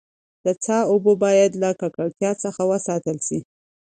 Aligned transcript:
د 0.45 0.47
څاه 0.63 0.83
اوبه 0.91 1.13
باید 1.23 1.51
له 1.61 1.69
ککړتیا 1.81 2.31
څخه 2.43 2.61
وساتل 2.71 3.17
سي. 3.27 3.39